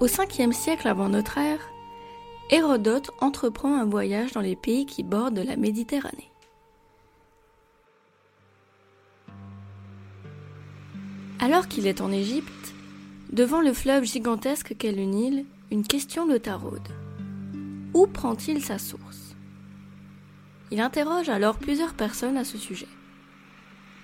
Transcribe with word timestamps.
Au 0.00 0.06
5e 0.06 0.52
siècle 0.52 0.86
avant 0.86 1.08
notre 1.08 1.38
ère, 1.38 1.72
Hérodote 2.50 3.10
entreprend 3.20 3.74
un 3.74 3.84
voyage 3.84 4.30
dans 4.30 4.40
les 4.40 4.54
pays 4.54 4.86
qui 4.86 5.02
bordent 5.02 5.40
la 5.44 5.56
Méditerranée. 5.56 6.30
Alors 11.40 11.66
qu'il 11.66 11.88
est 11.88 12.00
en 12.00 12.12
Égypte, 12.12 12.74
devant 13.32 13.60
le 13.60 13.72
fleuve 13.72 14.04
gigantesque 14.04 14.76
qu'est 14.78 14.92
le 14.92 15.02
Nil, 15.02 15.46
une 15.72 15.84
question 15.84 16.26
le 16.26 16.38
taraude. 16.38 16.88
Où 17.92 18.06
prend-il 18.06 18.62
sa 18.62 18.78
source? 18.78 19.34
Il 20.70 20.80
interroge 20.80 21.28
alors 21.28 21.56
plusieurs 21.56 21.94
personnes 21.94 22.36
à 22.36 22.44
ce 22.44 22.56
sujet. 22.56 22.86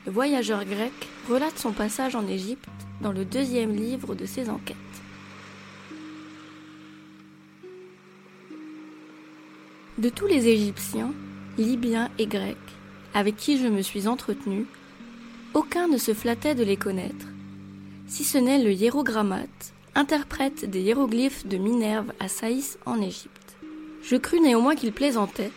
Le 0.06 0.12
voyageur 0.12 0.64
grec 0.64 0.92
relate 1.28 1.56
son 1.56 1.72
passage 1.72 2.16
en 2.16 2.26
Égypte 2.26 2.69
dans 3.00 3.12
le 3.12 3.24
deuxième 3.24 3.76
livre 3.76 4.16
de 4.16 4.26
ses 4.26 4.50
enquêtes. 4.50 5.03
De 9.97 10.09
tous 10.09 10.27
les 10.27 10.48
Égyptiens, 10.48 11.14
Libyens 11.56 12.11
et 12.19 12.27
Grecs, 12.27 12.56
avec 13.14 13.37
qui 13.37 13.59
je 13.59 13.69
me 13.69 13.81
suis 13.81 14.09
entretenu, 14.09 14.67
aucun 15.55 15.87
ne 15.87 15.98
se 15.98 16.12
flattait 16.12 16.56
de 16.56 16.64
les 16.64 16.77
connaître, 16.77 17.27
si 18.09 18.25
ce 18.25 18.37
n'est 18.37 18.61
le 18.61 18.72
hiérogrammate, 18.72 19.72
interprète 19.95 20.69
des 20.69 20.81
hiéroglyphes 20.81 21.47
de 21.47 21.59
Minerve 21.59 22.12
à 22.19 22.27
Saïs 22.27 22.77
en 22.87 23.00
Égypte. 23.00 23.56
Je 24.03 24.17
crus 24.17 24.41
néanmoins 24.42 24.75
qu'il 24.75 24.91
plaisantait, 24.92 25.53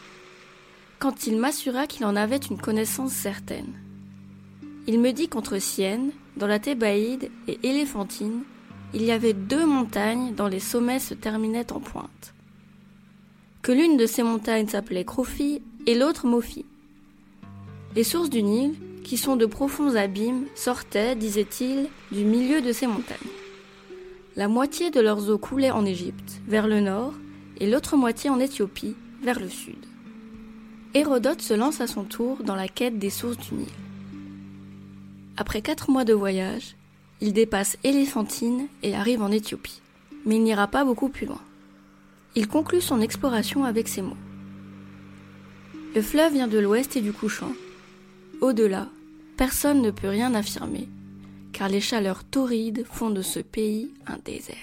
quand 1.00 1.26
il 1.26 1.38
m'assura 1.38 1.88
qu'il 1.88 2.06
en 2.06 2.16
avait 2.16 2.38
une 2.38 2.62
connaissance 2.62 3.14
certaine. 3.14 3.74
Il 4.86 5.00
me 5.00 5.14
dit 5.14 5.30
qu'entre 5.30 5.58
Sienne, 5.58 6.12
dans 6.36 6.46
la 6.46 6.60
Thébaïde, 6.60 7.32
et 7.48 7.58
Éléphantine, 7.64 8.44
il 8.94 9.04
y 9.04 9.12
avait 9.12 9.34
deux 9.34 9.66
montagnes 9.66 10.36
dont 10.36 10.48
les 10.48 10.60
sommets 10.60 11.00
se 11.00 11.16
terminaient 11.16 11.74
en 11.74 11.80
pointe 11.80 12.36
que 13.68 13.74
l'une 13.74 13.98
de 13.98 14.06
ces 14.06 14.24
montagnes 14.24 14.70
s'appelait 14.70 15.04
Crophi 15.04 15.62
et 15.88 15.96
l'autre 15.96 16.26
Mophi. 16.26 16.64
Les 17.98 18.06
sources 18.06 18.30
du 18.30 18.42
Nil, 18.42 18.76
qui 19.04 19.18
sont 19.18 19.36
de 19.36 19.46
profonds 19.46 19.98
abîmes, 19.98 20.46
sortaient, 20.56 21.18
disait-il, 21.18 21.90
du 22.14 22.24
milieu 22.24 22.62
de 22.62 22.72
ces 22.72 22.88
montagnes. 22.88 23.18
La 24.38 24.48
moitié 24.48 24.90
de 24.90 25.02
leurs 25.02 25.30
eaux 25.30 25.38
coulait 25.38 25.72
en 25.72 25.86
Égypte, 25.86 26.40
vers 26.48 26.66
le 26.66 26.80
nord, 26.80 27.14
et 27.60 27.70
l'autre 27.70 27.98
moitié 27.98 28.30
en 28.30 28.40
Éthiopie, 28.40 28.96
vers 29.22 29.38
le 29.38 29.50
sud. 29.50 29.86
Hérodote 30.94 31.42
se 31.42 31.54
lance 31.54 31.82
à 31.82 31.88
son 31.88 32.06
tour 32.06 32.38
dans 32.46 32.56
la 32.56 32.70
quête 32.70 32.98
des 32.98 33.10
sources 33.10 33.50
du 33.50 33.54
Nil. 33.54 33.68
Après 35.36 35.62
quatre 35.62 35.92
mois 35.92 36.06
de 36.06 36.14
voyage, 36.14 36.78
il 37.20 37.34
dépasse 37.34 37.76
Éléphantine 37.84 38.70
et 38.82 38.96
arrive 38.96 39.22
en 39.22 39.32
Éthiopie. 39.34 39.82
Mais 40.26 40.38
il 40.38 40.44
n'ira 40.44 40.68
pas 40.68 40.86
beaucoup 40.86 41.10
plus 41.10 41.26
loin. 41.26 41.42
Il 42.38 42.48
conclut 42.48 42.82
son 42.82 43.02
exploration 43.02 43.64
avec 43.64 43.88
ces 43.88 44.04
mots. 44.04 44.16
Le 45.96 46.04
fleuve 46.04 46.34
vient 46.34 46.48
de 46.48 46.60
l'ouest 46.60 46.96
et 46.96 47.02
du 47.02 47.12
couchant. 47.12 47.52
Au-delà, 48.42 48.90
personne 49.38 49.82
ne 49.82 49.90
peut 49.90 50.08
rien 50.08 50.36
affirmer, 50.36 50.88
car 51.52 51.68
les 51.68 51.82
chaleurs 51.82 52.24
torrides 52.24 52.86
font 52.92 53.10
de 53.10 53.24
ce 53.24 53.40
pays 53.40 53.92
un 54.06 54.20
désert. 54.24 54.56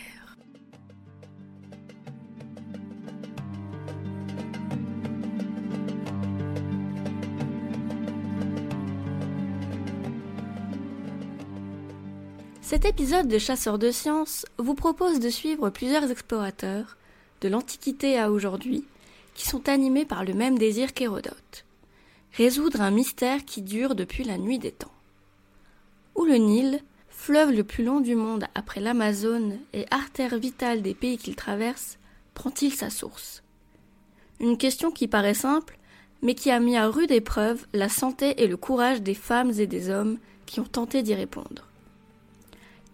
Cet 12.60 12.84
épisode 12.84 13.26
de 13.26 13.38
Chasseurs 13.38 13.80
de 13.80 13.90
sciences 13.90 14.46
vous 14.58 14.74
propose 14.74 15.18
de 15.18 15.28
suivre 15.28 15.70
plusieurs 15.70 16.08
explorateurs 16.08 16.96
l'Antiquité 17.48 18.18
à 18.18 18.30
aujourd'hui, 18.30 18.84
qui 19.34 19.46
sont 19.46 19.68
animés 19.68 20.04
par 20.04 20.24
le 20.24 20.34
même 20.34 20.58
désir 20.58 20.92
qu'Hérodote. 20.92 21.64
Résoudre 22.36 22.80
un 22.80 22.90
mystère 22.90 23.44
qui 23.44 23.62
dure 23.62 23.94
depuis 23.94 24.24
la 24.24 24.38
nuit 24.38 24.58
des 24.58 24.72
temps. 24.72 24.92
Où 26.14 26.24
le 26.24 26.36
Nil, 26.36 26.80
fleuve 27.08 27.52
le 27.52 27.64
plus 27.64 27.84
long 27.84 28.00
du 28.00 28.14
monde 28.14 28.44
après 28.54 28.80
l'Amazone 28.80 29.58
et 29.72 29.86
artère 29.90 30.38
vitale 30.38 30.82
des 30.82 30.94
pays 30.94 31.18
qu'il 31.18 31.36
traverse, 31.36 31.98
prend-il 32.34 32.72
sa 32.72 32.90
source? 32.90 33.42
Une 34.40 34.58
question 34.58 34.90
qui 34.90 35.08
paraît 35.08 35.34
simple, 35.34 35.78
mais 36.22 36.34
qui 36.34 36.50
a 36.50 36.60
mis 36.60 36.76
à 36.76 36.88
rude 36.88 37.12
épreuve 37.12 37.66
la 37.72 37.88
santé 37.88 38.42
et 38.42 38.46
le 38.46 38.56
courage 38.56 39.02
des 39.02 39.14
femmes 39.14 39.52
et 39.58 39.66
des 39.66 39.90
hommes 39.90 40.18
qui 40.46 40.60
ont 40.60 40.64
tenté 40.64 41.02
d'y 41.02 41.14
répondre. 41.14 41.68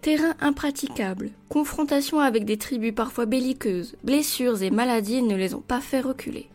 Terrain 0.01 0.33
impraticable, 0.39 1.29
confrontation 1.47 2.19
avec 2.19 2.43
des 2.43 2.57
tribus 2.57 2.93
parfois 2.95 3.27
belliqueuses, 3.27 3.95
blessures 4.03 4.63
et 4.63 4.71
maladies 4.71 5.21
ne 5.21 5.35
les 5.35 5.53
ont 5.53 5.61
pas 5.61 5.79
fait 5.79 6.01
reculer. 6.01 6.49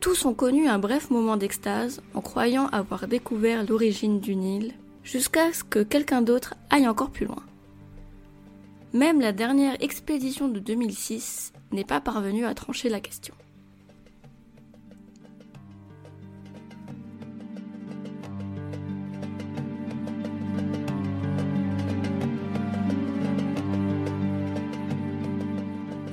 Tous 0.00 0.24
ont 0.24 0.34
connu 0.34 0.66
un 0.66 0.80
bref 0.80 1.10
moment 1.10 1.36
d'extase 1.36 2.02
en 2.14 2.20
croyant 2.20 2.66
avoir 2.66 3.06
découvert 3.06 3.64
l'origine 3.64 4.18
du 4.18 4.34
Nil, 4.34 4.72
jusqu'à 5.04 5.52
ce 5.52 5.62
que 5.62 5.84
quelqu'un 5.84 6.20
d'autre 6.20 6.54
aille 6.68 6.88
encore 6.88 7.10
plus 7.10 7.26
loin. 7.26 7.44
Même 8.92 9.20
la 9.20 9.30
dernière 9.30 9.80
expédition 9.80 10.48
de 10.48 10.58
2006 10.58 11.52
n'est 11.70 11.84
pas 11.84 12.00
parvenue 12.00 12.44
à 12.44 12.54
trancher 12.54 12.88
la 12.88 12.98
question. 12.98 13.34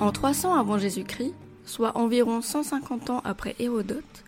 En 0.01 0.11
300 0.11 0.55
avant 0.55 0.79
Jésus-Christ, 0.79 1.35
soit 1.63 1.95
environ 1.95 2.41
150 2.41 3.11
ans 3.11 3.21
après 3.23 3.55
Hérodote, 3.59 4.23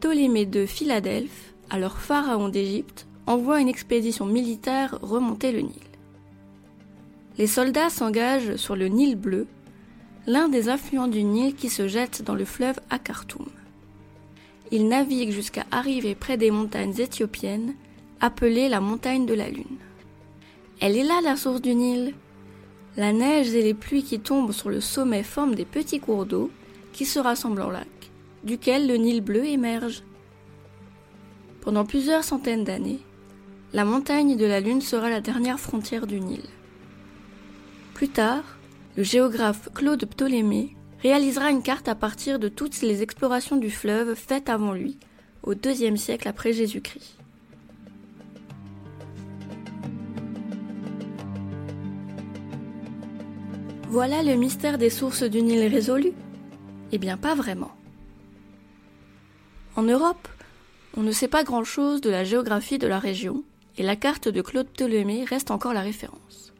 Ptolémée 0.00 0.46
de 0.46 0.66
Philadelphe, 0.66 1.54
alors 1.70 1.98
pharaon 1.98 2.48
d'Égypte, 2.48 3.06
envoie 3.28 3.60
une 3.60 3.68
expédition 3.68 4.26
militaire 4.26 4.98
remonter 5.00 5.52
le 5.52 5.60
Nil. 5.60 5.90
Les 7.38 7.46
soldats 7.46 7.88
s'engagent 7.88 8.56
sur 8.56 8.74
le 8.74 8.88
Nil 8.88 9.14
bleu, 9.14 9.46
l'un 10.26 10.48
des 10.48 10.68
affluents 10.68 11.06
du 11.06 11.22
Nil 11.22 11.54
qui 11.54 11.68
se 11.68 11.86
jette 11.86 12.22
dans 12.22 12.34
le 12.34 12.44
fleuve 12.44 12.80
à 12.90 12.98
Khartoum. 12.98 13.46
Ils 14.72 14.88
naviguent 14.88 15.30
jusqu'à 15.30 15.66
arriver 15.70 16.16
près 16.16 16.36
des 16.36 16.50
montagnes 16.50 16.98
éthiopiennes, 16.98 17.74
appelées 18.20 18.68
la 18.68 18.80
montagne 18.80 19.24
de 19.24 19.34
la 19.34 19.50
Lune. 19.50 19.78
Elle 20.80 20.96
est 20.96 21.04
là 21.04 21.20
la 21.22 21.36
source 21.36 21.62
du 21.62 21.76
Nil, 21.76 22.12
la 22.96 23.12
neige 23.12 23.54
et 23.54 23.62
les 23.62 23.74
pluies 23.74 24.02
qui 24.02 24.20
tombent 24.20 24.52
sur 24.52 24.68
le 24.68 24.80
sommet 24.80 25.22
forment 25.22 25.54
des 25.54 25.64
petits 25.64 26.00
cours 26.00 26.26
d'eau 26.26 26.50
qui 26.92 27.04
se 27.06 27.18
rassemblent 27.18 27.62
en 27.62 27.70
lac, 27.70 27.86
duquel 28.44 28.88
le 28.88 28.96
Nil 28.96 29.20
bleu 29.20 29.44
émerge. 29.44 30.02
Pendant 31.60 31.84
plusieurs 31.84 32.24
centaines 32.24 32.64
d'années, 32.64 33.00
la 33.72 33.84
montagne 33.84 34.36
de 34.36 34.46
la 34.46 34.60
Lune 34.60 34.80
sera 34.80 35.08
la 35.08 35.20
dernière 35.20 35.60
frontière 35.60 36.06
du 36.06 36.20
Nil. 36.20 36.42
Plus 37.94 38.08
tard, 38.08 38.42
le 38.96 39.04
géographe 39.04 39.68
Claude 39.72 40.04
Ptolémée 40.04 40.74
réalisera 41.00 41.50
une 41.50 41.62
carte 41.62 41.88
à 41.88 41.94
partir 41.94 42.38
de 42.38 42.48
toutes 42.48 42.82
les 42.82 43.02
explorations 43.02 43.56
du 43.56 43.70
fleuve 43.70 44.14
faites 44.14 44.48
avant 44.48 44.72
lui, 44.72 44.98
au 45.44 45.54
IIe 45.54 45.96
siècle 45.96 46.26
après 46.26 46.52
Jésus-Christ. 46.52 47.19
Voilà 53.90 54.22
le 54.22 54.36
mystère 54.36 54.78
des 54.78 54.88
sources 54.88 55.24
du 55.24 55.42
Nil 55.42 55.66
résolu 55.66 56.12
Eh 56.92 56.98
bien 56.98 57.16
pas 57.16 57.34
vraiment. 57.34 57.72
En 59.74 59.82
Europe, 59.82 60.28
on 60.96 61.02
ne 61.02 61.10
sait 61.10 61.26
pas 61.26 61.42
grand-chose 61.42 62.00
de 62.00 62.08
la 62.08 62.22
géographie 62.22 62.78
de 62.78 62.86
la 62.86 63.00
région, 63.00 63.42
et 63.78 63.82
la 63.82 63.96
carte 63.96 64.28
de 64.28 64.42
Claude 64.42 64.68
Ptolémée 64.68 65.24
reste 65.24 65.50
encore 65.50 65.74
la 65.74 65.80
référence. 65.80 66.52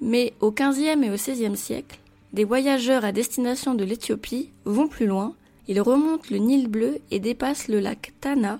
Mais 0.00 0.32
au 0.40 0.52
XVe 0.52 1.04
et 1.04 1.10
au 1.10 1.16
XVIe 1.16 1.54
siècle, 1.54 2.00
des 2.32 2.44
voyageurs 2.44 3.04
à 3.04 3.12
destination 3.12 3.74
de 3.74 3.84
l'Éthiopie 3.84 4.48
vont 4.64 4.88
plus 4.88 5.06
loin, 5.06 5.34
ils 5.68 5.82
remontent 5.82 6.28
le 6.30 6.38
Nil 6.38 6.68
bleu 6.68 6.96
et 7.10 7.20
dépassent 7.20 7.68
le 7.68 7.80
lac 7.80 8.14
Tana 8.22 8.58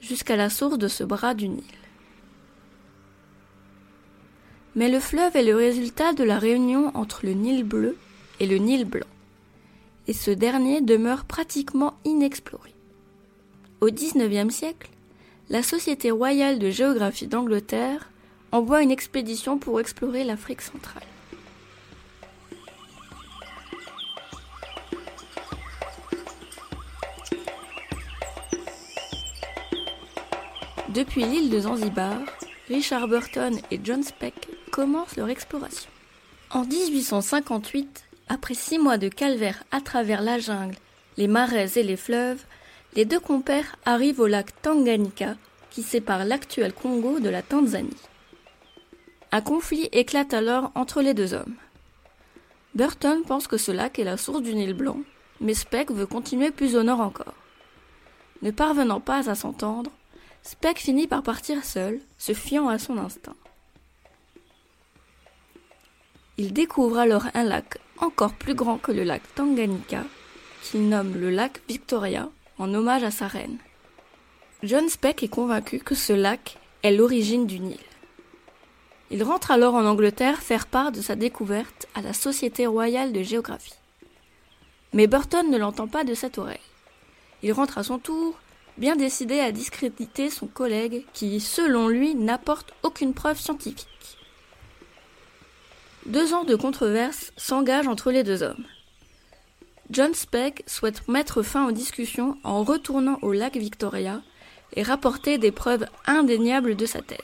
jusqu'à 0.00 0.34
la 0.34 0.50
source 0.50 0.76
de 0.76 0.88
ce 0.88 1.04
bras 1.04 1.34
du 1.34 1.48
Nil. 1.48 1.62
Mais 4.80 4.88
le 4.88 4.98
fleuve 4.98 5.36
est 5.36 5.42
le 5.42 5.54
résultat 5.54 6.14
de 6.14 6.24
la 6.24 6.38
réunion 6.38 6.90
entre 6.94 7.26
le 7.26 7.32
Nil 7.32 7.64
bleu 7.64 7.98
et 8.40 8.46
le 8.46 8.56
Nil 8.56 8.86
blanc, 8.86 9.06
et 10.08 10.14
ce 10.14 10.30
dernier 10.30 10.80
demeure 10.80 11.26
pratiquement 11.26 11.98
inexploré. 12.06 12.72
Au 13.82 13.88
XIXe 13.88 14.48
siècle, 14.48 14.88
la 15.50 15.62
Société 15.62 16.10
royale 16.10 16.58
de 16.58 16.70
géographie 16.70 17.26
d'Angleterre 17.26 18.08
envoie 18.52 18.80
une 18.80 18.90
expédition 18.90 19.58
pour 19.58 19.80
explorer 19.80 20.24
l'Afrique 20.24 20.62
centrale. 20.62 21.02
Depuis 30.88 31.24
l'île 31.24 31.50
de 31.50 31.60
Zanzibar, 31.60 32.16
Richard 32.68 33.08
Burton 33.08 33.58
et 33.70 33.78
John 33.84 34.02
Speck 34.02 34.49
commencent 34.70 35.16
leur 35.16 35.28
exploration. 35.28 35.90
En 36.50 36.64
1858, 36.64 38.04
après 38.28 38.54
six 38.54 38.78
mois 38.78 38.98
de 38.98 39.08
calvaire 39.08 39.62
à 39.70 39.80
travers 39.80 40.22
la 40.22 40.38
jungle, 40.38 40.76
les 41.16 41.28
marais 41.28 41.78
et 41.78 41.82
les 41.82 41.96
fleuves, 41.96 42.42
les 42.94 43.04
deux 43.04 43.20
compères 43.20 43.76
arrivent 43.84 44.20
au 44.20 44.26
lac 44.26 44.60
Tanganyika, 44.62 45.36
qui 45.70 45.82
sépare 45.82 46.24
l'actuel 46.24 46.72
Congo 46.72 47.20
de 47.20 47.28
la 47.28 47.42
Tanzanie. 47.42 47.90
Un 49.32 49.40
conflit 49.40 49.88
éclate 49.92 50.34
alors 50.34 50.72
entre 50.74 51.02
les 51.02 51.14
deux 51.14 51.34
hommes. 51.34 51.54
Burton 52.74 53.22
pense 53.26 53.46
que 53.46 53.56
ce 53.56 53.70
lac 53.70 53.98
est 53.98 54.04
la 54.04 54.16
source 54.16 54.42
du 54.42 54.54
Nil 54.54 54.74
blanc, 54.74 54.98
mais 55.40 55.54
Speck 55.54 55.90
veut 55.92 56.06
continuer 56.06 56.50
plus 56.50 56.76
au 56.76 56.82
nord 56.82 57.00
encore. 57.00 57.34
Ne 58.42 58.50
parvenant 58.50 59.00
pas 59.00 59.30
à 59.30 59.34
s'entendre, 59.34 59.90
Speck 60.42 60.78
finit 60.78 61.06
par 61.06 61.22
partir 61.22 61.64
seul, 61.64 62.00
se 62.18 62.32
fiant 62.32 62.68
à 62.68 62.78
son 62.78 62.98
instinct. 62.98 63.36
Il 66.42 66.54
découvre 66.54 66.96
alors 66.96 67.26
un 67.34 67.44
lac 67.44 67.76
encore 67.98 68.32
plus 68.32 68.54
grand 68.54 68.78
que 68.78 68.92
le 68.92 69.04
lac 69.04 69.20
Tanganyika, 69.34 70.04
qu'il 70.62 70.88
nomme 70.88 71.14
le 71.20 71.28
lac 71.28 71.60
Victoria, 71.68 72.30
en 72.56 72.72
hommage 72.72 73.02
à 73.02 73.10
sa 73.10 73.28
reine. 73.28 73.58
John 74.62 74.88
Speck 74.88 75.22
est 75.22 75.28
convaincu 75.28 75.80
que 75.80 75.94
ce 75.94 76.14
lac 76.14 76.56
est 76.82 76.92
l'origine 76.92 77.46
du 77.46 77.60
Nil. 77.60 77.76
Il 79.10 79.22
rentre 79.22 79.50
alors 79.50 79.74
en 79.74 79.84
Angleterre 79.84 80.40
faire 80.40 80.66
part 80.66 80.92
de 80.92 81.02
sa 81.02 81.14
découverte 81.14 81.86
à 81.94 82.00
la 82.00 82.14
Société 82.14 82.66
royale 82.66 83.12
de 83.12 83.22
géographie. 83.22 83.74
Mais 84.94 85.06
Burton 85.06 85.50
ne 85.50 85.58
l'entend 85.58 85.88
pas 85.88 86.04
de 86.04 86.14
cette 86.14 86.38
oreille. 86.38 86.56
Il 87.42 87.52
rentre 87.52 87.76
à 87.76 87.82
son 87.82 87.98
tour, 87.98 88.34
bien 88.78 88.96
décidé 88.96 89.40
à 89.40 89.52
discréditer 89.52 90.30
son 90.30 90.46
collègue 90.46 91.04
qui, 91.12 91.38
selon 91.38 91.88
lui, 91.88 92.14
n'apporte 92.14 92.72
aucune 92.82 93.12
preuve 93.12 93.38
scientifique. 93.38 94.19
Deux 96.06 96.32
ans 96.32 96.44
de 96.44 96.54
controverse 96.54 97.32
s'engagent 97.36 97.88
entre 97.88 98.10
les 98.10 98.24
deux 98.24 98.42
hommes. 98.42 98.64
John 99.90 100.14
Speck 100.14 100.62
souhaite 100.66 101.06
mettre 101.08 101.42
fin 101.42 101.66
aux 101.66 101.72
discussions 101.72 102.38
en 102.42 102.62
retournant 102.62 103.18
au 103.22 103.32
lac 103.32 103.56
Victoria 103.56 104.22
et 104.74 104.82
rapporter 104.82 105.36
des 105.36 105.50
preuves 105.50 105.86
indéniables 106.06 106.76
de 106.76 106.86
sa 106.86 107.02
thèse. 107.02 107.18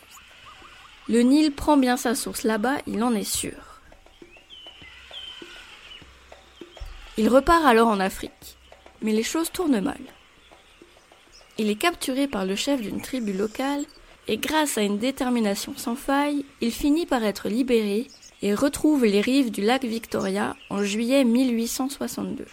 Le 1.08 1.20
Nil 1.20 1.52
prend 1.52 1.76
bien 1.76 1.96
sa 1.96 2.14
source 2.14 2.42
là-bas, 2.42 2.78
il 2.86 3.02
en 3.02 3.14
est 3.14 3.24
sûr. 3.24 3.80
Il 7.16 7.28
repart 7.28 7.64
alors 7.64 7.88
en 7.88 8.00
Afrique, 8.00 8.58
mais 9.00 9.12
les 9.12 9.22
choses 9.22 9.50
tournent 9.50 9.80
mal. 9.80 10.00
Il 11.56 11.70
est 11.70 11.76
capturé 11.76 12.26
par 12.26 12.44
le 12.44 12.56
chef 12.56 12.82
d'une 12.82 13.00
tribu 13.00 13.32
locale 13.32 13.84
et 14.28 14.36
grâce 14.36 14.76
à 14.76 14.82
une 14.82 14.98
détermination 14.98 15.72
sans 15.76 15.94
faille, 15.94 16.44
il 16.60 16.72
finit 16.72 17.06
par 17.06 17.24
être 17.24 17.48
libéré 17.48 18.08
et 18.42 18.54
retrouve 18.54 19.04
les 19.04 19.20
rives 19.20 19.50
du 19.50 19.62
lac 19.62 19.84
Victoria 19.84 20.56
en 20.70 20.82
juillet 20.84 21.24
1862. 21.24 22.46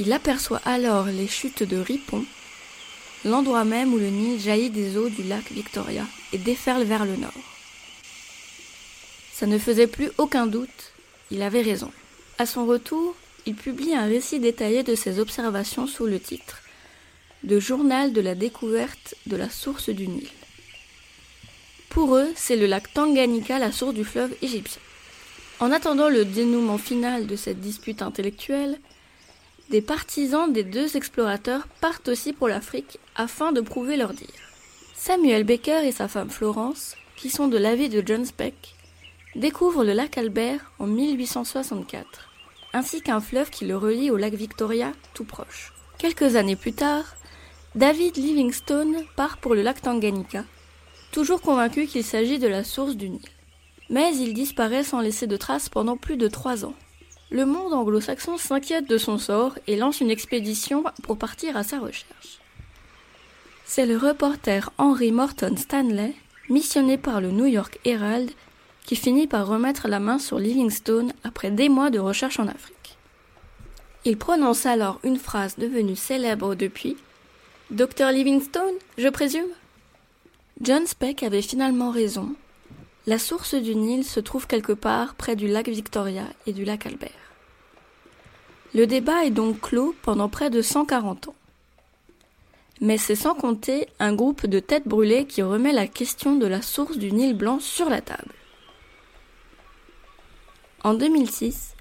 Il 0.00 0.12
aperçoit 0.12 0.60
alors 0.64 1.06
les 1.06 1.28
chutes 1.28 1.62
de 1.62 1.76
Ripon, 1.76 2.24
l'endroit 3.24 3.64
même 3.64 3.94
où 3.94 3.98
le 3.98 4.08
Nil 4.08 4.40
jaillit 4.40 4.70
des 4.70 4.96
eaux 4.96 5.08
du 5.08 5.22
lac 5.22 5.50
Victoria 5.52 6.04
et 6.32 6.38
déferle 6.38 6.82
vers 6.82 7.04
le 7.04 7.16
nord. 7.16 7.32
Ça 9.32 9.46
ne 9.46 9.58
faisait 9.58 9.86
plus 9.86 10.10
aucun 10.18 10.46
doute, 10.46 10.92
il 11.30 11.42
avait 11.42 11.62
raison. 11.62 11.90
À 12.38 12.46
son 12.46 12.66
retour, 12.66 13.14
il 13.46 13.54
publie 13.54 13.94
un 13.94 14.06
récit 14.06 14.40
détaillé 14.40 14.82
de 14.82 14.94
ses 14.94 15.18
observations 15.18 15.86
sous 15.86 16.06
le 16.06 16.20
titre 16.20 16.58
de 17.44 17.60
Journal 17.60 18.12
de 18.12 18.22
la 18.22 18.34
découverte 18.34 19.14
de 19.26 19.36
la 19.36 19.50
source 19.50 19.90
du 19.90 20.08
Nil. 20.08 20.28
Pour 21.94 22.16
eux, 22.16 22.32
c'est 22.34 22.56
le 22.56 22.66
lac 22.66 22.92
Tanganyika 22.92 23.60
la 23.60 23.70
source 23.70 23.94
du 23.94 24.04
fleuve 24.04 24.34
égyptien. 24.42 24.82
En 25.60 25.70
attendant 25.70 26.08
le 26.08 26.24
dénouement 26.24 26.76
final 26.76 27.28
de 27.28 27.36
cette 27.36 27.60
dispute 27.60 28.02
intellectuelle, 28.02 28.80
des 29.70 29.80
partisans 29.80 30.52
des 30.52 30.64
deux 30.64 30.96
explorateurs 30.96 31.68
partent 31.80 32.08
aussi 32.08 32.32
pour 32.32 32.48
l'Afrique 32.48 32.98
afin 33.14 33.52
de 33.52 33.60
prouver 33.60 33.96
leur 33.96 34.12
dire. 34.12 34.26
Samuel 34.96 35.44
Baker 35.44 35.86
et 35.86 35.92
sa 35.92 36.08
femme 36.08 36.30
Florence, 36.30 36.96
qui 37.14 37.30
sont 37.30 37.46
de 37.46 37.58
l'avis 37.58 37.88
de 37.88 38.02
John 38.04 38.24
Speck, 38.24 38.74
découvrent 39.36 39.84
le 39.84 39.92
lac 39.92 40.18
Albert 40.18 40.72
en 40.80 40.88
1864, 40.88 42.28
ainsi 42.72 43.02
qu'un 43.02 43.20
fleuve 43.20 43.50
qui 43.50 43.66
le 43.66 43.76
relie 43.76 44.10
au 44.10 44.16
lac 44.16 44.34
Victoria 44.34 44.90
tout 45.14 45.24
proche. 45.24 45.72
Quelques 45.98 46.34
années 46.34 46.56
plus 46.56 46.72
tard, 46.72 47.04
David 47.76 48.16
Livingstone 48.16 49.04
part 49.14 49.36
pour 49.36 49.54
le 49.54 49.62
lac 49.62 49.80
Tanganyika, 49.80 50.42
toujours 51.14 51.40
convaincu 51.40 51.86
qu'il 51.86 52.02
s'agit 52.02 52.40
de 52.40 52.48
la 52.48 52.64
source 52.64 52.96
du 52.96 53.08
Nil. 53.08 53.20
Mais 53.88 54.16
il 54.16 54.34
disparaît 54.34 54.82
sans 54.82 55.00
laisser 55.00 55.28
de 55.28 55.36
traces 55.36 55.68
pendant 55.68 55.96
plus 55.96 56.16
de 56.16 56.26
trois 56.26 56.64
ans. 56.64 56.74
Le 57.30 57.46
monde 57.46 57.72
anglo-saxon 57.72 58.36
s'inquiète 58.36 58.88
de 58.88 58.98
son 58.98 59.16
sort 59.16 59.56
et 59.68 59.76
lance 59.76 60.00
une 60.00 60.10
expédition 60.10 60.82
pour 61.04 61.16
partir 61.16 61.56
à 61.56 61.62
sa 61.62 61.78
recherche. 61.78 62.40
C'est 63.64 63.86
le 63.86 63.96
reporter 63.96 64.72
Henry 64.76 65.12
Morton 65.12 65.54
Stanley, 65.56 66.14
missionné 66.50 66.98
par 66.98 67.20
le 67.20 67.30
New 67.30 67.46
York 67.46 67.78
Herald, 67.84 68.32
qui 68.84 68.96
finit 68.96 69.28
par 69.28 69.46
remettre 69.46 69.86
la 69.86 70.00
main 70.00 70.18
sur 70.18 70.40
Livingstone 70.40 71.12
après 71.22 71.52
des 71.52 71.68
mois 71.68 71.90
de 71.90 72.00
recherche 72.00 72.40
en 72.40 72.48
Afrique. 72.48 72.98
Il 74.04 74.18
prononce 74.18 74.66
alors 74.66 74.98
une 75.04 75.18
phrase 75.18 75.58
devenue 75.58 75.96
célèbre 75.96 76.56
depuis 76.56 76.96
Docteur 77.70 78.10
Livingstone, 78.10 78.74
je 78.98 79.08
présume? 79.08 79.46
John 80.60 80.86
Speck 80.86 81.24
avait 81.24 81.42
finalement 81.42 81.90
raison. 81.90 82.34
La 83.06 83.18
source 83.18 83.54
du 83.54 83.74
Nil 83.74 84.04
se 84.04 84.20
trouve 84.20 84.46
quelque 84.46 84.72
part 84.72 85.16
près 85.16 85.34
du 85.34 85.48
lac 85.48 85.68
Victoria 85.68 86.24
et 86.46 86.52
du 86.52 86.64
lac 86.64 86.86
Albert. 86.86 87.10
Le 88.72 88.86
débat 88.86 89.24
est 89.24 89.30
donc 89.30 89.60
clos 89.60 89.94
pendant 90.02 90.28
près 90.28 90.50
de 90.50 90.62
140 90.62 91.28
ans. 91.28 91.34
Mais 92.80 92.98
c'est 92.98 93.16
sans 93.16 93.34
compter 93.34 93.88
un 93.98 94.14
groupe 94.14 94.46
de 94.46 94.60
têtes 94.60 94.86
brûlées 94.86 95.26
qui 95.26 95.42
remet 95.42 95.72
la 95.72 95.88
question 95.88 96.36
de 96.36 96.46
la 96.46 96.62
source 96.62 96.98
du 96.98 97.12
Nil 97.12 97.34
blanc 97.34 97.58
sur 97.58 97.88
la 97.88 98.00
table. 98.00 98.32
En 100.84 100.94
2006, 100.94 101.74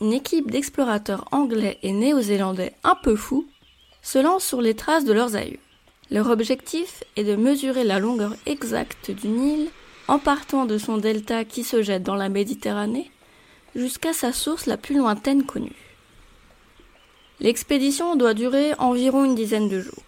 une 0.00 0.12
équipe 0.12 0.50
d'explorateurs 0.50 1.24
anglais 1.32 1.78
et 1.82 1.92
néo-zélandais 1.92 2.74
un 2.84 2.94
peu 2.94 3.16
fous 3.16 3.46
se 4.02 4.18
lance 4.18 4.44
sur 4.44 4.60
les 4.60 4.74
traces 4.74 5.04
de 5.04 5.12
leurs 5.12 5.34
aïeux. 5.34 5.60
Leur 6.10 6.30
objectif 6.30 7.04
est 7.16 7.24
de 7.24 7.36
mesurer 7.36 7.84
la 7.84 7.98
longueur 7.98 8.34
exacte 8.46 9.10
du 9.10 9.28
Nil 9.28 9.68
en 10.08 10.18
partant 10.18 10.64
de 10.64 10.78
son 10.78 10.96
delta 10.96 11.44
qui 11.44 11.64
se 11.64 11.82
jette 11.82 12.02
dans 12.02 12.14
la 12.14 12.30
Méditerranée 12.30 13.10
jusqu'à 13.74 14.14
sa 14.14 14.32
source 14.32 14.64
la 14.64 14.78
plus 14.78 14.96
lointaine 14.96 15.44
connue. 15.44 15.76
L'expédition 17.40 18.16
doit 18.16 18.32
durer 18.32 18.72
environ 18.78 19.24
une 19.24 19.34
dizaine 19.34 19.68
de 19.68 19.80
jours. 19.80 20.02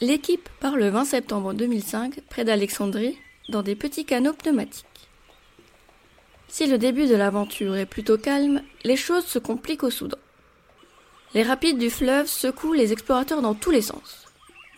L'équipe 0.00 0.48
part 0.58 0.76
le 0.76 0.88
20 0.88 1.04
septembre 1.04 1.54
2005 1.54 2.20
près 2.28 2.44
d'Alexandrie 2.44 3.16
dans 3.48 3.62
des 3.62 3.76
petits 3.76 4.04
canaux 4.04 4.32
pneumatiques. 4.32 4.86
Si 6.48 6.66
le 6.66 6.78
début 6.78 7.06
de 7.06 7.14
l'aventure 7.14 7.76
est 7.76 7.86
plutôt 7.86 8.18
calme, 8.18 8.62
les 8.82 8.96
choses 8.96 9.24
se 9.24 9.38
compliquent 9.38 9.84
au 9.84 9.90
Soudan. 9.90 10.18
Les 11.32 11.44
rapides 11.44 11.78
du 11.78 11.90
fleuve 11.90 12.26
secouent 12.26 12.72
les 12.72 12.92
explorateurs 12.92 13.40
dans 13.40 13.54
tous 13.54 13.70
les 13.70 13.82
sens. 13.82 14.29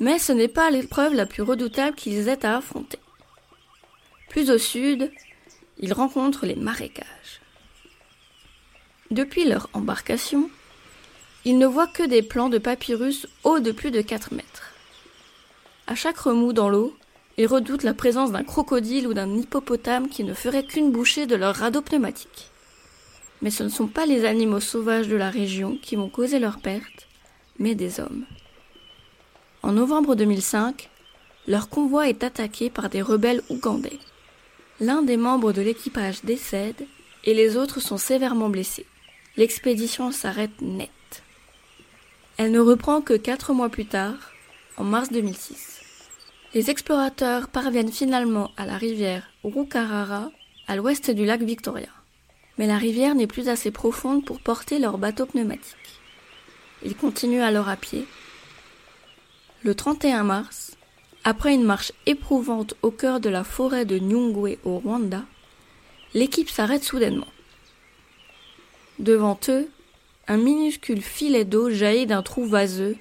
Mais 0.03 0.19
ce 0.19 0.33
n'est 0.33 0.49
pas 0.49 0.69
l'épreuve 0.73 1.15
la 1.15 1.27
plus 1.27 1.45
redoutable 1.45 1.95
qu'ils 1.95 2.27
aient 2.27 2.45
à 2.45 2.57
affronter. 2.57 2.99
Plus 4.31 4.51
au 4.51 4.59
sud, 4.59 5.13
ils 5.79 5.93
rencontrent 5.93 6.45
les 6.45 6.57
marécages. 6.57 7.41
Depuis 9.13 9.45
leur 9.45 9.69
embarcation, 9.75 10.51
ils 11.45 11.57
ne 11.57 11.69
voient 11.69 11.87
que 11.87 12.03
des 12.03 12.23
plants 12.23 12.49
de 12.49 12.59
papyrus 12.59 13.29
hauts 13.45 13.61
de 13.61 13.71
plus 13.71 13.93
de 13.93 14.01
4 14.01 14.35
mètres. 14.35 14.73
À 15.87 15.95
chaque 15.95 16.19
remous 16.19 16.53
dans 16.53 16.69
l'eau, 16.69 16.97
ils 17.39 17.47
redoutent 17.47 17.85
la 17.85 17.95
présence 17.95 18.33
d'un 18.33 18.43
crocodile 18.43 19.07
ou 19.07 19.15
d'un 19.15 19.33
hippopotame 19.37 20.09
qui 20.09 20.25
ne 20.25 20.35
ferait 20.35 20.67
qu'une 20.67 20.91
bouchée 20.91 21.27
de 21.27 21.37
leur 21.37 21.55
radeau 21.55 21.81
pneumatique. 21.81 22.51
Mais 23.41 23.53
ce 23.53 23.63
ne 23.63 23.69
sont 23.69 23.87
pas 23.87 24.07
les 24.07 24.25
animaux 24.25 24.59
sauvages 24.59 25.07
de 25.07 25.17
la 25.17 25.31
région 25.31 25.79
qui 25.81 25.95
vont 25.95 26.09
causer 26.09 26.41
leur 26.41 26.59
perte, 26.59 27.07
mais 27.61 27.77
des 27.77 28.01
hommes. 28.01 28.25
En 29.63 29.73
novembre 29.73 30.17
2005, 30.17 30.91
leur 31.47 31.69
convoi 31.69 32.09
est 32.09 32.25
attaqué 32.25 32.69
par 32.69 32.89
des 32.89 33.01
rebelles 33.01 33.43
ougandais. 33.49 34.01
L'un 34.81 35.03
des 35.03 35.17
membres 35.17 35.53
de 35.53 35.63
l'équipage 35.63 36.23
décède 36.25 36.87
et 37.23 37.33
les 37.33 37.57
autres 37.57 37.81
sont 37.81 37.97
sévèrement 37.97 38.49
blessés. 38.49 38.87
L'expédition 39.37 40.11
s'arrête 40.11 40.61
net. 40.61 40.91
Elle 42.39 42.51
ne 42.51 42.59
reprend 42.59 43.01
que 43.01 43.15
quatre 43.15 43.53
mois 43.53 43.69
plus 43.69 43.87
tard, 43.87 44.33
en 44.77 44.85
mars 44.85 45.11
2006. 45.11 45.81
Les 46.55 46.69
explorateurs 46.69 47.47
parviennent 47.47 47.93
finalement 47.93 48.51
à 48.57 48.67
la 48.67 48.77
rivière 48.77 49.31
Rukarara, 49.45 50.31
à 50.67 50.75
l'ouest 50.75 51.11
du 51.11 51.25
lac 51.25 51.41
Victoria. 51.43 51.89
Mais 52.59 52.67
la 52.67 52.79
rivière 52.79 53.15
n'est 53.15 53.29
plus 53.29 53.49
assez 53.49 53.71
profonde 53.71 54.25
pour 54.25 54.41
porter 54.41 54.81
leur 54.81 54.99
bateau 54.99 55.27
pneumatique. 55.27 56.01
Ils 56.85 56.97
continuent 56.97 57.43
alors 57.43 57.69
à 57.69 57.77
pied. 57.77 58.07
Le 59.65 59.77
31 59.77 60.25
mars, 60.25 60.77
après 61.23 61.55
une 61.55 61.63
marche 61.63 61.93
éprouvante 62.07 62.75
au 62.83 62.91
cœur 62.91 63.21
de 63.21 63.29
la 63.29 63.45
forêt 63.45 63.85
de 63.85 63.97
Nyungwe 63.97 64.59
au 64.65 64.79
Rwanda, 64.81 65.23
l'équipe 66.15 66.51
s'arrête 66.51 66.83
soudainement. 66.83 67.29
Devant 68.99 69.39
eux, 69.49 69.69
un 70.27 70.37
minuscule 70.37 71.01
filet 71.01 71.45
d'eau 71.45 71.71
jaillit 71.71 72.07
d'un 72.07 72.23
trou 72.23 72.45
vaseux 72.45 72.97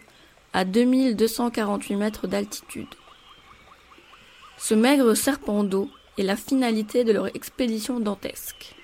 à 0.54 0.64
2248 0.64 1.96
mètres 1.96 2.28
d'altitude. 2.28 2.94
Ce 4.60 4.76
maigre 4.76 5.16
serpent 5.16 5.64
d'eau 5.64 5.90
est 6.20 6.24
la 6.24 6.36
finalité 6.36 7.04
de 7.04 7.12
leur 7.12 7.36
expédition 7.36 8.00
dantesque. 8.00 8.76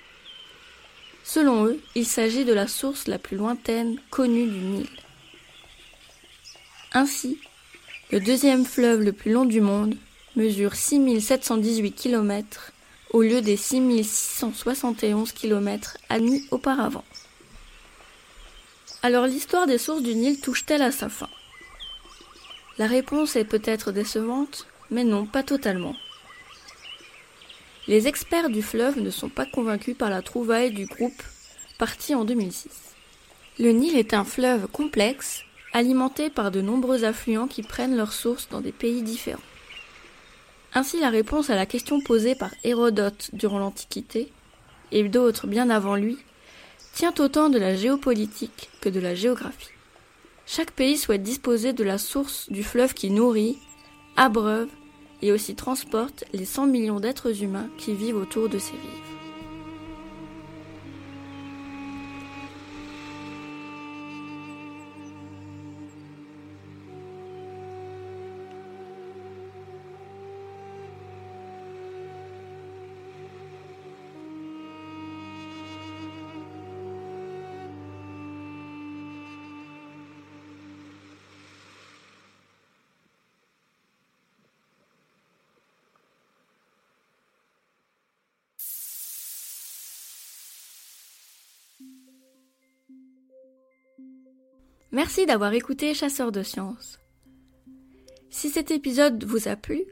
Selon 1.24 1.68
eux, 1.68 1.80
il 1.94 2.08
s'agit 2.08 2.44
de 2.44 2.54
la 2.54 2.68
source 2.68 3.08
la 3.08 3.20
plus 3.20 3.38
lointaine 3.38 4.00
connue 4.10 4.48
du 4.48 4.60
Nil. 4.62 4.88
Ainsi, 6.94 7.38
le 8.12 8.22
deuxième 8.22 8.64
fleuve 8.64 9.02
le 9.02 9.12
plus 9.12 9.32
long 9.32 9.44
du 9.44 9.60
monde 9.60 9.96
mesure 10.38 10.76
6718 10.76 11.92
km 11.92 12.72
au 13.12 13.22
lieu 13.22 13.42
des 13.42 13.58
6671 13.58 15.34
km 15.34 15.98
admis 16.10 16.48
auparavant. 16.52 17.04
Alors 19.04 19.26
l'histoire 19.26 19.68
des 19.68 19.78
sources 19.78 20.04
du 20.04 20.16
Nil 20.16 20.40
touche-t-elle 20.40 20.82
à 20.82 20.92
sa 20.92 21.10
fin? 21.10 21.30
La 22.78 22.88
réponse 22.88 23.36
est 23.36 23.44
peut-être 23.44 23.92
décevante, 23.92 24.68
mais 24.90 25.04
non, 25.04 25.26
pas 25.26 25.44
totalement. 25.44 25.96
Les 27.88 28.08
experts 28.08 28.50
du 28.50 28.62
fleuve 28.62 29.00
ne 29.00 29.10
sont 29.10 29.30
pas 29.30 29.46
convaincus 29.46 29.98
par 29.98 30.10
la 30.10 30.22
trouvaille 30.22 30.72
du 30.72 30.86
groupe 30.86 31.24
parti 31.78 32.16
en 32.16 32.24
2006. 32.24 32.70
Le 33.60 33.72
Nil 33.72 33.98
est 33.98 34.14
un 34.14 34.24
fleuve 34.24 34.68
complexe, 34.68 35.44
alimenté 35.74 36.30
par 36.30 36.52
de 36.52 36.62
nombreux 36.62 37.04
affluents 37.04 37.48
qui 37.48 37.64
prennent 37.64 37.96
leur 37.96 38.14
source 38.14 38.50
dans 38.50 38.62
des 38.62 38.72
pays 38.72 39.02
différents. 39.02 39.42
Ainsi 40.74 41.00
la 41.00 41.10
réponse 41.10 41.50
à 41.50 41.56
la 41.56 41.66
question 41.66 42.02
posée 42.02 42.36
par 42.36 42.52
Hérodote 42.64 43.30
durant 43.34 43.60
l'Antiquité, 43.60 44.32
et 44.92 45.04
d'autres 45.04 45.48
bien 45.48 45.70
avant 45.70 45.96
lui, 45.96 46.18
tient 46.94 47.14
autant 47.20 47.50
de 47.50 47.60
la 47.60 47.76
géopolitique 47.76 48.70
que 48.82 48.90
de 48.90 49.00
la 49.00 49.16
géographie. 49.16 49.70
Chaque 50.46 50.72
pays 50.72 50.98
souhaite 50.98 51.24
disposer 51.24 51.74
de 51.74 51.84
la 51.84 51.98
source 51.98 52.50
du 52.50 52.64
fleuve 52.64 52.94
qui 52.94 53.12
nourrit, 53.12 53.58
abreuve 54.16 54.70
et 55.22 55.32
aussi 55.32 55.56
transporte 55.56 56.24
les 56.34 56.46
100 56.46 56.68
millions 56.68 57.00
d'êtres 57.00 57.44
humains 57.44 57.70
qui 57.78 57.94
vivent 57.94 58.18
autour 58.18 58.48
de 58.50 58.58
ses 58.58 58.72
rives. 58.72 59.17
Merci 94.92 95.26
d'avoir 95.26 95.54
écouté 95.54 95.94
Chasseurs 95.94 96.32
de 96.32 96.44
sciences. 96.44 96.98
Si 98.30 98.50
cet 98.50 98.72
épisode 98.72 99.24
vous 99.26 99.48
a 99.48 99.56
plu, 99.56 99.84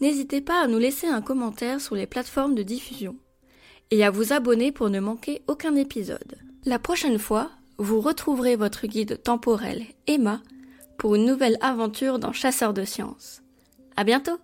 n'hésitez 0.00 0.40
pas 0.40 0.62
à 0.62 0.68
nous 0.68 0.78
laisser 0.78 1.06
un 1.06 1.22
commentaire 1.22 1.80
sur 1.80 1.96
les 1.96 2.06
plateformes 2.06 2.54
de 2.54 2.62
diffusion 2.62 3.16
et 3.90 4.04
à 4.04 4.10
vous 4.10 4.32
abonner 4.32 4.70
pour 4.70 4.90
ne 4.90 5.00
manquer 5.00 5.42
aucun 5.48 5.74
épisode. 5.74 6.38
La 6.64 6.78
prochaine 6.78 7.18
fois, 7.18 7.50
vous 7.78 8.00
retrouverez 8.00 8.56
votre 8.56 8.86
guide 8.86 9.20
temporel 9.22 9.84
Emma 10.06 10.40
pour 10.98 11.16
une 11.16 11.26
nouvelle 11.26 11.58
aventure 11.60 12.18
dans 12.18 12.32
Chasseurs 12.32 12.74
de 12.74 12.84
sciences. 12.84 13.42
À 13.96 14.04
bientôt! 14.04 14.38